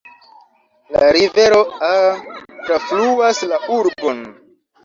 [0.95, 2.09] La rivero Aa
[2.71, 4.27] trafluas la urbon.